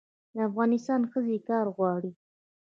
د 0.33 0.37
افغانستان 0.49 1.01
ښځې 1.11 1.37
کار 1.49 1.65
غواړي 1.75 2.11